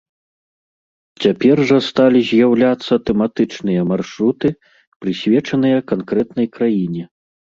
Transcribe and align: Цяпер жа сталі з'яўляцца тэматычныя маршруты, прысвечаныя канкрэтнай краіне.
Цяпер 1.25 1.57
жа 1.71 1.77
сталі 1.87 2.21
з'яўляцца 2.29 2.93
тэматычныя 3.09 3.81
маршруты, 3.91 4.47
прысвечаныя 5.05 5.77
канкрэтнай 5.95 6.47
краіне. 6.57 7.03